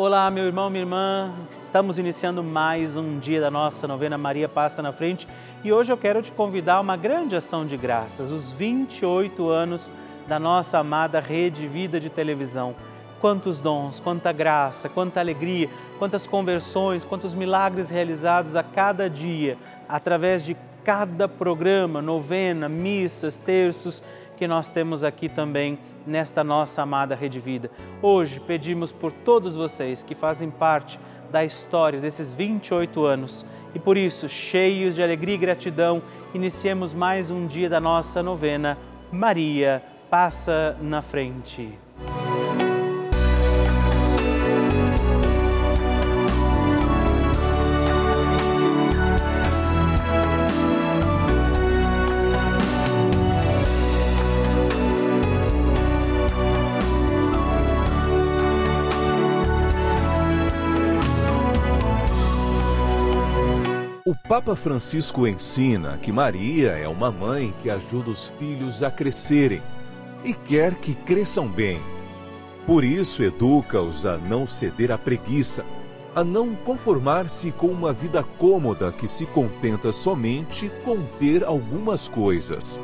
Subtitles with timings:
[0.00, 1.32] Olá, meu irmão, minha irmã.
[1.50, 5.26] Estamos iniciando mais um dia da nossa novena Maria Passa na Frente
[5.64, 9.90] e hoje eu quero te convidar a uma grande ação de graças, os 28 anos
[10.28, 12.76] da nossa amada Rede Vida de Televisão.
[13.20, 15.68] Quantos dons, quanta graça, quanta alegria,
[15.98, 19.58] quantas conversões, quantos milagres realizados a cada dia,
[19.88, 24.00] através de cada programa, novena, missas, terços
[24.38, 25.76] que nós temos aqui também
[26.06, 27.68] nesta nossa amada Rede Vida.
[28.00, 30.98] Hoje pedimos por todos vocês que fazem parte
[31.28, 36.00] da história desses 28 anos e por isso, cheios de alegria e gratidão,
[36.32, 38.78] iniciemos mais um dia da nossa novena.
[39.10, 41.87] Maria passa na frente.
[64.28, 69.62] Papa Francisco ensina que Maria é uma mãe que ajuda os filhos a crescerem
[70.22, 71.80] e quer que cresçam bem.
[72.66, 75.64] Por isso, educa-os a não ceder à preguiça,
[76.14, 82.78] a não conformar-se com uma vida cômoda que se contenta somente com ter algumas coisas.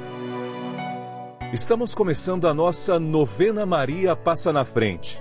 [1.53, 5.21] Estamos começando a nossa novena Maria Passa na Frente.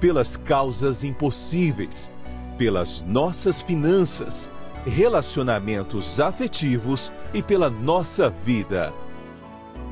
[0.00, 2.12] pelas causas impossíveis,
[2.56, 4.50] pelas nossas finanças,
[4.84, 8.92] relacionamentos afetivos e pela nossa vida.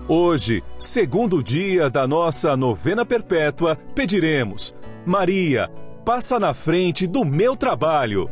[0.09, 5.71] Hoje, segundo dia da nossa novena perpétua, pediremos: Maria,
[6.05, 8.31] passa na frente do meu trabalho.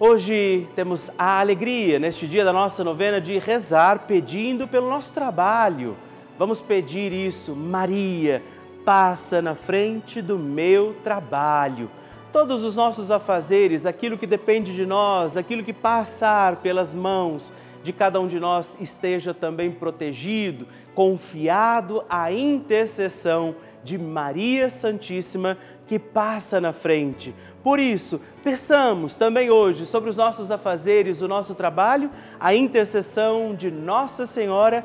[0.00, 5.96] Hoje temos a alegria, neste dia da nossa novena, de rezar pedindo pelo nosso trabalho
[6.38, 8.40] Vamos pedir isso, Maria,
[8.84, 11.90] passa na frente do meu trabalho.
[12.32, 17.92] Todos os nossos afazeres, aquilo que depende de nós, aquilo que passar pelas mãos de
[17.92, 26.60] cada um de nós, esteja também protegido, confiado à intercessão de Maria Santíssima que passa
[26.60, 27.34] na frente.
[27.64, 33.70] Por isso, peçamos também hoje sobre os nossos afazeres, o nosso trabalho, a intercessão de
[33.70, 34.84] Nossa Senhora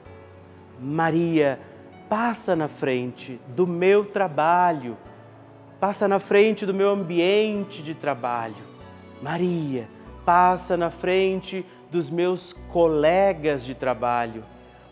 [0.81, 1.59] Maria,
[2.09, 4.97] passa na frente do meu trabalho,
[5.79, 8.63] passa na frente do meu ambiente de trabalho.
[9.21, 9.87] Maria,
[10.25, 14.43] passa na frente dos meus colegas de trabalho.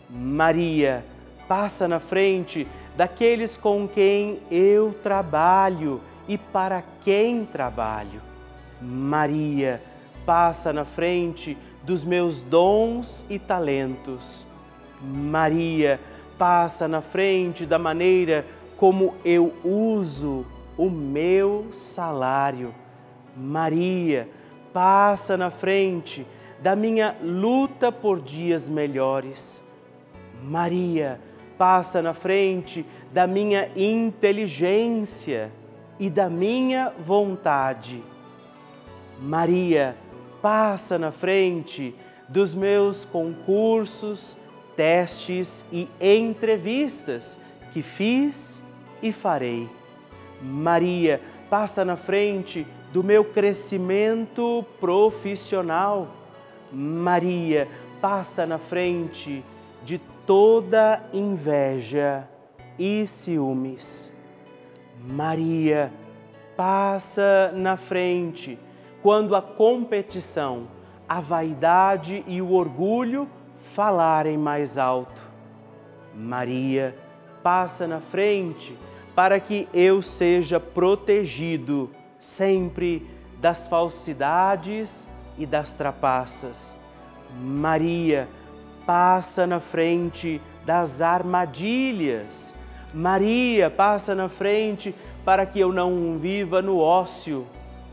[0.08, 1.04] Maria,
[1.48, 8.22] passa na frente daqueles com quem eu trabalho e para quem trabalho.
[8.80, 9.82] Maria,
[10.24, 14.49] passa na frente dos meus dons e talentos.
[15.00, 16.00] Maria
[16.38, 18.44] passa na frente da maneira
[18.76, 22.74] como eu uso o meu salário.
[23.36, 24.28] Maria
[24.72, 26.26] passa na frente
[26.62, 29.62] da minha luta por dias melhores.
[30.42, 31.20] Maria
[31.58, 35.52] passa na frente da minha inteligência
[35.98, 38.02] e da minha vontade.
[39.20, 39.94] Maria
[40.40, 41.94] passa na frente
[42.28, 44.38] dos meus concursos,
[44.80, 47.38] testes e entrevistas
[47.70, 48.64] que fiz
[49.02, 49.68] e farei.
[50.40, 56.08] Maria passa na frente do meu crescimento profissional.
[56.72, 57.68] Maria,
[58.00, 59.44] passa na frente
[59.84, 62.26] de toda inveja
[62.78, 64.10] e ciúmes.
[64.98, 65.92] Maria,
[66.56, 68.58] passa na frente
[69.02, 70.68] quando a competição,
[71.06, 73.28] a vaidade e o orgulho
[73.60, 75.22] falarem mais alto.
[76.14, 76.96] Maria,
[77.42, 78.76] passa na frente
[79.14, 83.06] para que eu seja protegido sempre
[83.40, 85.08] das falsidades
[85.38, 86.76] e das trapaças.
[87.38, 88.28] Maria,
[88.84, 92.54] passa na frente das armadilhas.
[92.92, 97.46] Maria, passa na frente para que eu não viva no ócio.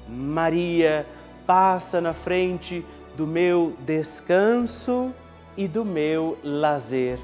[0.08, 1.06] Maria,
[1.46, 2.86] passa na frente
[3.16, 5.14] do meu descanso
[5.58, 7.20] e do meu lazer.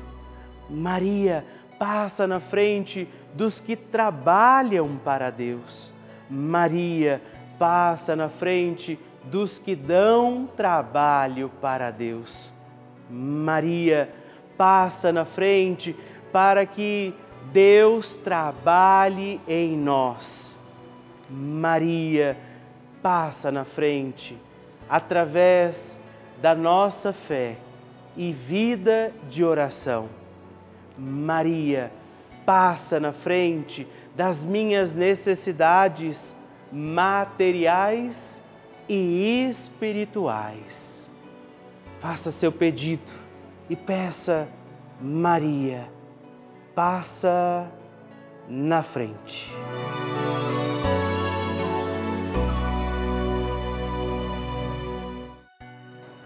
[0.69, 1.45] Maria,
[1.77, 5.94] passa na frente dos que trabalham para Deus.
[6.30, 7.21] Maria,
[7.59, 12.53] passa na frente dos que dão trabalho para Deus.
[13.09, 14.09] Maria,
[14.57, 15.95] passa na frente
[16.31, 17.13] para que
[17.51, 20.57] Deus trabalhe em nós.
[21.30, 22.38] Maria,
[23.01, 24.38] passa na frente
[24.89, 26.00] através
[26.41, 27.57] da nossa fé
[28.15, 30.10] e vida de oração.
[30.98, 31.92] Maria,
[32.45, 36.36] passa na frente das minhas necessidades
[36.71, 38.44] materiais
[38.88, 41.10] e espirituais.
[42.00, 43.12] Faça seu pedido
[43.69, 44.48] e peça,
[45.01, 45.88] Maria,
[46.75, 47.71] passa
[48.48, 49.50] na frente.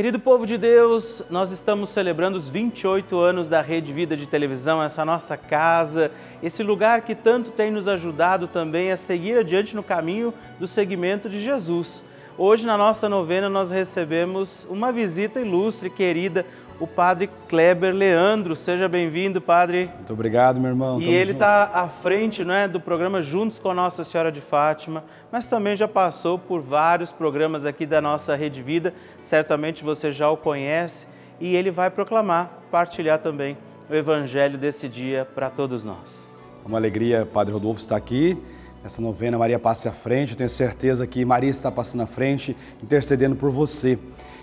[0.00, 4.82] Querido povo de Deus, nós estamos celebrando os 28 anos da Rede Vida de Televisão,
[4.82, 6.10] essa nossa casa,
[6.42, 11.28] esse lugar que tanto tem nos ajudado também a seguir adiante no caminho do seguimento
[11.28, 12.02] de Jesus.
[12.38, 16.46] Hoje, na nossa novena, nós recebemos uma visita ilustre, querida,
[16.80, 18.56] o Padre Kleber Leandro.
[18.56, 19.90] Seja bem-vindo, Padre.
[19.96, 20.98] Muito obrigado, meu irmão.
[20.98, 24.40] E Tamo ele está à frente não é, do programa Juntos com Nossa Senhora de
[24.40, 28.94] Fátima, mas também já passou por vários programas aqui da nossa Rede Vida.
[29.22, 31.06] Certamente você já o conhece
[31.38, 33.56] e ele vai proclamar, partilhar também
[33.88, 36.28] o Evangelho desse dia para todos nós.
[36.64, 38.38] Uma alegria, Padre Rodolfo, estar aqui.
[38.82, 40.30] Essa novena, Maria passe à frente.
[40.30, 43.98] Eu tenho certeza que Maria está passando à frente, intercedendo por você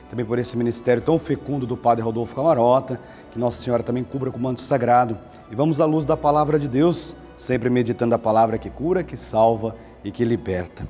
[0.09, 2.99] também por esse ministério tão fecundo do Padre Rodolfo Camarota,
[3.31, 5.17] que Nossa Senhora também cubra com o manto sagrado.
[5.51, 9.17] E vamos à luz da palavra de Deus, sempre meditando a palavra que cura, que
[9.17, 10.87] salva e que liberta.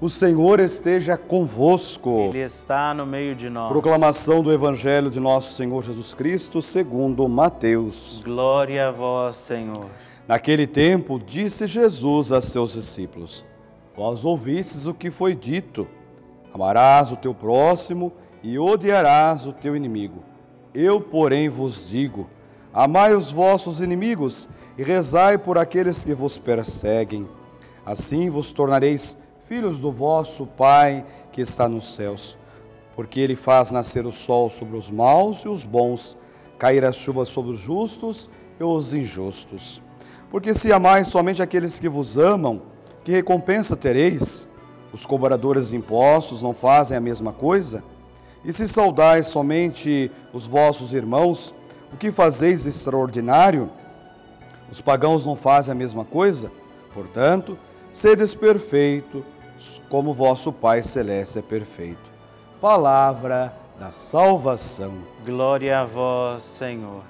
[0.00, 2.28] O Senhor esteja convosco.
[2.28, 3.68] Ele está no meio de nós.
[3.68, 8.20] Proclamação do Evangelho de nosso Senhor Jesus Cristo, segundo Mateus.
[8.24, 9.86] Glória a vós, Senhor.
[10.26, 13.44] Naquele tempo, disse Jesus a seus discípulos:
[13.96, 15.86] Vós ouvistes o que foi dito:
[16.52, 18.12] Amarás o teu próximo
[18.44, 20.22] e odiarás o teu inimigo.
[20.74, 22.28] Eu, porém, vos digo:
[22.72, 24.46] Amai os vossos inimigos
[24.76, 27.26] e rezai por aqueles que vos perseguem.
[27.86, 32.36] Assim vos tornareis filhos do vosso Pai que está nos céus,
[32.94, 36.16] porque ele faz nascer o sol sobre os maus e os bons,
[36.58, 38.28] cair a chuva sobre os justos
[38.60, 39.80] e os injustos.
[40.30, 42.62] Porque se amais somente aqueles que vos amam,
[43.04, 44.46] que recompensa tereis?
[44.92, 47.82] Os cobradores de impostos não fazem a mesma coisa?
[48.44, 51.54] E se saudais somente os vossos irmãos,
[51.92, 53.70] o que fazeis extraordinário?
[54.70, 56.50] Os pagãos não fazem a mesma coisa?
[56.92, 57.56] Portanto,
[57.90, 59.22] sedes perfeitos,
[59.88, 62.12] como vosso Pai Celeste é perfeito.
[62.60, 64.92] Palavra da salvação.
[65.24, 67.02] Glória a vós, Senhor.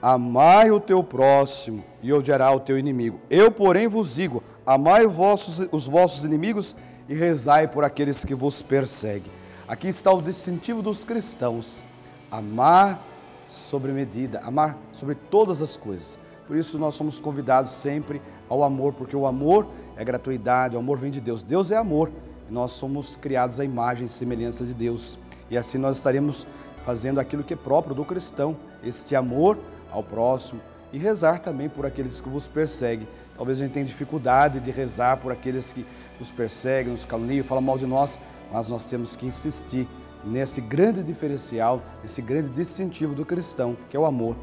[0.00, 3.20] Amai o teu próximo e odiará o teu inimigo.
[3.28, 6.74] Eu, porém, vos digo: amai os vossos, os vossos inimigos
[7.08, 9.39] e rezai por aqueles que vos perseguem.
[9.70, 11.80] Aqui está o distintivo dos cristãos:
[12.28, 13.00] amar
[13.48, 16.18] sobre medida, amar sobre todas as coisas.
[16.44, 20.98] Por isso, nós somos convidados sempre ao amor, porque o amor é gratuidade, o amor
[20.98, 21.44] vem de Deus.
[21.44, 22.10] Deus é amor
[22.48, 25.16] e nós somos criados à imagem e semelhança de Deus.
[25.48, 26.48] E assim nós estaremos
[26.84, 29.56] fazendo aquilo que é próprio do cristão, este amor
[29.92, 30.60] ao próximo
[30.92, 33.06] e rezar também por aqueles que vos perseguem.
[33.36, 35.86] Talvez a gente tenha dificuldade de rezar por aqueles que
[36.18, 38.18] nos perseguem, nos caluniam, falam mal de nós,
[38.52, 39.86] mas nós temos que insistir
[40.24, 44.36] nesse grande diferencial, esse grande distintivo do cristão, que é o amor.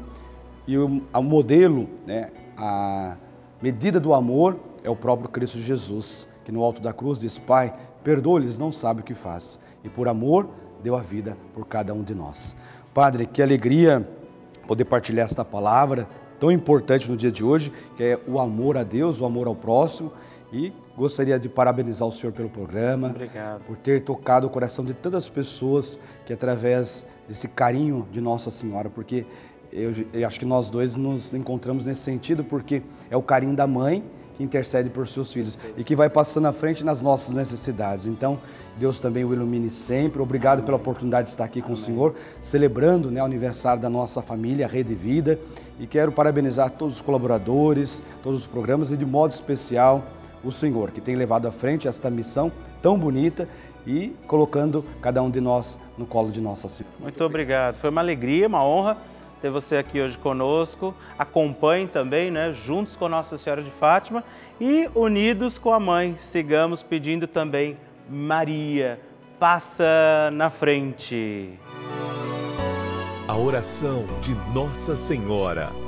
[0.66, 3.16] E o, o modelo, né, a
[3.62, 7.72] medida do amor é o próprio Cristo Jesus, que no alto da cruz diz: Pai,
[8.02, 9.60] perdoa-lhes, não sabe o que faz.
[9.84, 10.48] E por amor
[10.82, 12.56] deu a vida por cada um de nós.
[12.92, 14.08] Padre, que alegria
[14.66, 18.82] poder partilhar esta palavra tão importante no dia de hoje, que é o amor a
[18.82, 20.12] Deus, o amor ao próximo.
[20.52, 23.64] E gostaria de parabenizar o senhor pelo programa, Obrigado.
[23.64, 28.88] por ter tocado o coração de tantas pessoas que através desse carinho de Nossa Senhora,
[28.88, 29.26] porque
[29.70, 33.66] eu, eu acho que nós dois nos encontramos nesse sentido, porque é o carinho da
[33.66, 34.02] mãe
[34.38, 38.06] que intercede por seus filhos e que vai passando à frente nas nossas necessidades.
[38.06, 38.38] Então,
[38.78, 40.22] Deus também o ilumine sempre.
[40.22, 41.74] Obrigado pela oportunidade de estar aqui com Amém.
[41.74, 45.40] o Senhor, celebrando né, o aniversário da nossa família, Rede Vida.
[45.80, 50.04] E quero parabenizar todos os colaboradores, todos os programas e, de modo especial,
[50.44, 53.48] o Senhor, que tem levado à frente esta missão tão bonita
[53.86, 56.96] e colocando cada um de nós no colo de Nossa Senhora.
[57.00, 57.76] Muito obrigado.
[57.76, 58.98] Foi uma alegria, uma honra
[59.40, 60.94] ter você aqui hoje conosco.
[61.18, 64.24] Acompanhe também, né, juntos com Nossa Senhora de Fátima
[64.60, 67.76] e unidos com a mãe, sigamos pedindo também
[68.10, 69.00] Maria,
[69.38, 71.58] passa na frente.
[73.26, 75.87] A oração de Nossa Senhora.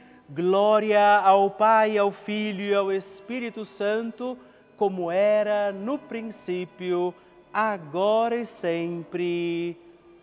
[0.33, 4.37] Glória ao Pai, ao Filho e ao Espírito Santo,
[4.77, 7.13] como era no princípio,
[7.53, 9.75] agora e sempre.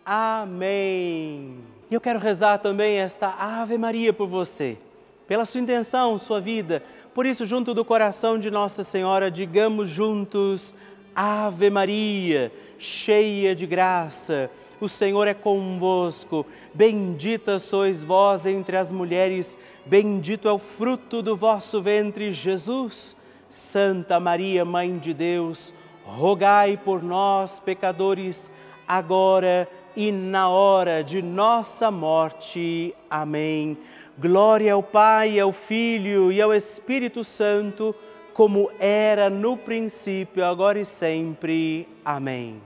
[0.03, 1.59] Amém.
[1.91, 4.79] E eu quero rezar também esta Ave Maria por você,
[5.27, 6.81] pela sua intenção, sua vida.
[7.13, 10.73] Por isso, junto do coração de Nossa Senhora, digamos juntos:
[11.15, 14.49] Ave Maria, cheia de graça
[14.79, 16.45] o Senhor é convosco.
[16.73, 19.57] Bendita sois vós entre as mulheres,
[19.89, 23.17] bendito é o fruto do vosso ventre, Jesus.
[23.49, 25.73] Santa Maria, Mãe de Deus,
[26.05, 28.51] rogai por nós, pecadores,
[28.87, 32.93] agora e na hora de nossa morte.
[33.09, 33.75] Amém.
[34.19, 37.95] Glória ao Pai, ao Filho e ao Espírito Santo,
[38.31, 41.87] como era no princípio, agora e sempre.
[42.05, 42.61] Amém.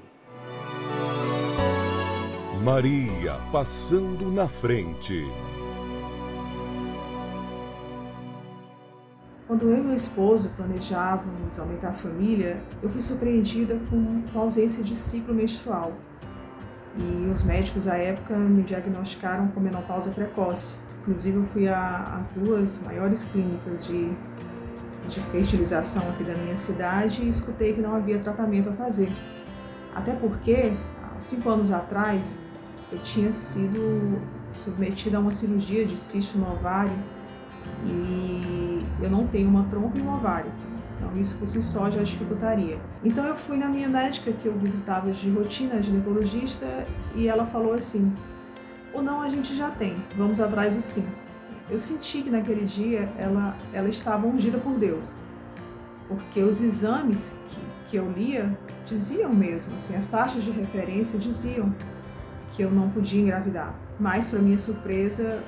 [2.62, 5.26] Maria passando na frente.
[9.54, 14.84] Quando eu e meu esposo planejávamos aumentar a família, eu fui surpreendida com a ausência
[14.84, 15.94] de ciclo menstrual.
[16.98, 20.76] E os médicos à época me diagnosticaram com menopausa precoce.
[21.02, 24.10] Inclusive, eu fui às duas maiores clínicas de,
[25.08, 29.12] de fertilização aqui da minha cidade e escutei que não havia tratamento a fazer.
[29.94, 32.40] Até porque, há cinco anos atrás,
[32.92, 34.20] eu tinha sido
[34.52, 36.98] submetida a uma cirurgia de cisto no ovário
[37.86, 40.52] e eu não tenho uma trompa e um ovário.
[40.98, 42.80] Então isso por si só já dificultaria.
[43.04, 47.74] Então eu fui na minha médica que eu visitava de rotina, ginecologista, e ela falou
[47.74, 48.14] assim:
[48.94, 51.06] "O não a gente já tem, vamos atrás do sim".
[51.70, 55.12] Eu senti que naquele dia ela ela estava ungida por Deus.
[56.08, 61.74] Porque os exames que, que eu lia diziam mesmo, assim, as taxas de referência diziam
[62.52, 63.74] que eu não podia engravidar.
[64.00, 65.44] Mas, para minha surpresa,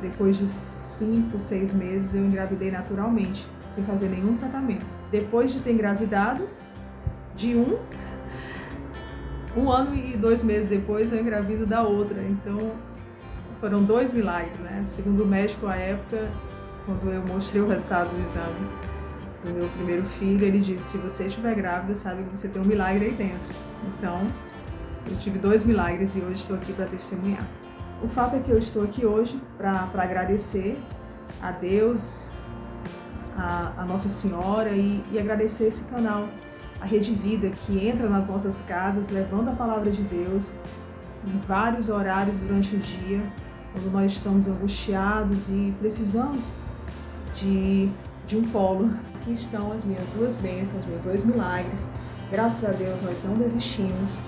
[0.00, 4.86] depois de cinco, seis meses, eu engravidei naturalmente, sem fazer nenhum tratamento.
[5.10, 6.48] Depois de ter engravidado,
[7.36, 7.78] de um,
[9.56, 12.20] um ano e dois meses depois, eu engravido da outra.
[12.22, 12.72] Então,
[13.60, 14.82] foram dois milagres, né?
[14.86, 16.28] Segundo o médico à época,
[16.84, 18.66] quando eu mostrei o resultado do exame
[19.44, 22.64] do meu primeiro filho, ele disse: se você estiver grávida, sabe que você tem um
[22.64, 23.56] milagre aí dentro.
[23.96, 24.26] Então,
[25.08, 27.46] eu tive dois milagres e hoje estou aqui para testemunhar.
[28.00, 30.80] O fato é que eu estou aqui hoje para agradecer
[31.42, 32.28] a Deus,
[33.36, 36.28] a, a Nossa Senhora e, e agradecer esse canal,
[36.80, 40.52] a Rede Vida, que entra nas nossas casas levando a palavra de Deus
[41.26, 43.20] em vários horários durante o dia,
[43.72, 46.52] quando nós estamos angustiados e precisamos
[47.34, 47.90] de,
[48.28, 48.92] de um polo.
[49.16, 51.90] Aqui estão as minhas duas bênçãos, meus dois milagres.
[52.30, 54.20] Graças a Deus nós não desistimos.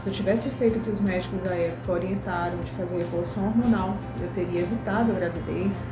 [0.00, 3.98] Se eu tivesse feito o que os médicos da época orientaram de fazer reposição hormonal,
[4.18, 5.86] eu teria evitado a gravidez.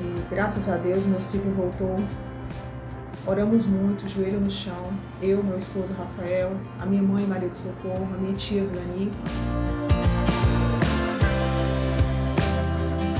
[0.00, 1.96] E graças a Deus meu ciclo voltou.
[3.26, 8.08] Oramos muito, joelho no chão, eu, meu esposo Rafael, a minha mãe Maria de Socorro,
[8.14, 9.10] a minha tia Vilani.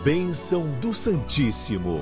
[0.03, 2.01] Bênção do Santíssimo.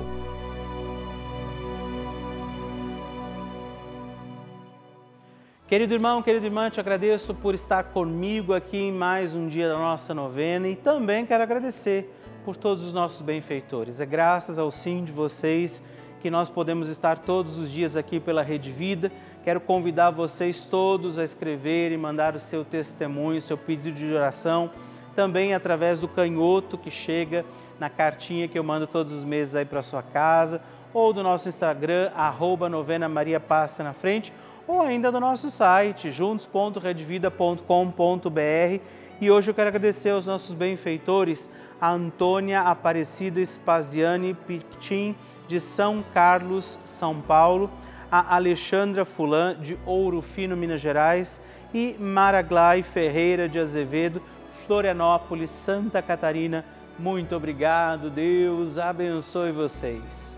[5.67, 9.77] Querido irmão, querida irmã, te agradeço por estar comigo aqui em mais um dia da
[9.77, 12.09] nossa novena e também quero agradecer
[12.45, 14.01] por todos os nossos benfeitores.
[14.01, 15.85] É graças ao sim de vocês
[16.21, 19.11] que nós podemos estar todos os dias aqui pela Rede Vida.
[19.43, 24.13] Quero convidar vocês todos a escrever e mandar o seu testemunho, o seu pedido de
[24.13, 24.71] oração
[25.19, 27.45] também através do canhoto que chega
[27.79, 30.61] na cartinha que eu mando todos os meses aí para sua casa,
[30.93, 34.33] ou do nosso Instagram, arroba novena Maria Passa na frente,
[34.67, 38.83] ou ainda do nosso site, juntos.redvida.com.br.
[39.21, 45.15] E hoje eu quero agradecer aos nossos benfeitores, a Antônia Aparecida Spaziani Pictim,
[45.47, 47.71] de São Carlos, São Paulo,
[48.11, 51.41] a Alexandra Fulan, de Ouro Fino, Minas Gerais,
[51.73, 54.23] e Maraglai Ferreira de Azevedo,
[54.67, 56.65] Florianópolis, Santa Catarina.
[56.99, 60.37] Muito obrigado, Deus abençoe vocês.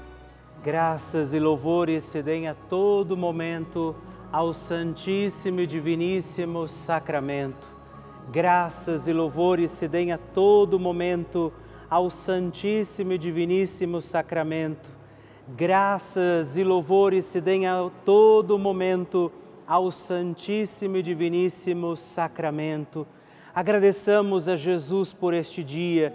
[0.62, 3.96] Graças e louvores se deem a todo momento
[4.30, 7.66] ao Santíssimo e Diviníssimo Sacramento.
[8.30, 11.50] Graças e louvores se deem a todo momento
[11.88, 14.90] ao Santíssimo e Diviníssimo Sacramento.
[15.56, 19.32] Graças e louvores se deem a todo momento
[19.66, 23.06] ao Santíssimo e Diviníssimo Sacramento.
[23.54, 26.14] Agradeçamos a Jesus por este dia,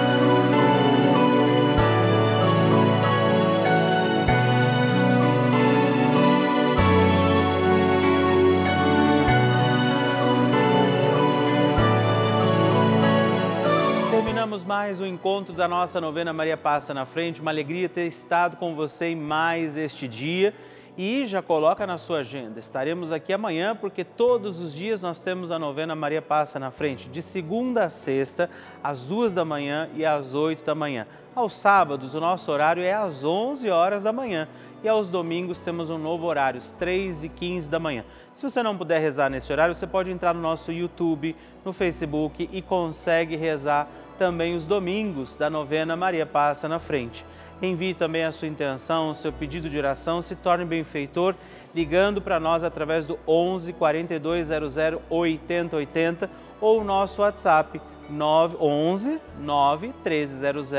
[14.63, 17.41] Mais um encontro da nossa novena Maria Passa na Frente.
[17.41, 20.53] Uma alegria ter estado com você em mais este dia
[20.97, 22.59] e já coloca na sua agenda.
[22.59, 27.09] Estaremos aqui amanhã porque todos os dias nós temos a novena Maria Passa na Frente,
[27.09, 28.49] de segunda a sexta,
[28.83, 31.07] às duas da manhã e às oito da manhã.
[31.33, 34.47] Aos sábados, o nosso horário é às onze horas da manhã
[34.83, 38.03] e aos domingos temos um novo horário, às três e quinze da manhã.
[38.33, 42.49] Se você não puder rezar nesse horário, você pode entrar no nosso YouTube, no Facebook
[42.51, 43.87] e consegue rezar
[44.21, 47.25] também os domingos da novena Maria Passa na Frente.
[47.59, 51.33] Envie também a sua intenção, o seu pedido de oração, se torne benfeitor
[51.73, 54.75] ligando para nós através do 11 4200
[55.09, 56.29] 8080
[56.61, 57.81] ou o nosso WhatsApp
[58.11, 60.71] 911 9 1300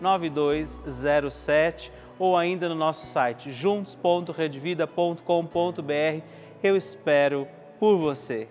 [0.00, 6.22] 9207 ou ainda no nosso site juntos.redvida.com.br.
[6.62, 7.48] Eu espero
[7.80, 8.46] por você.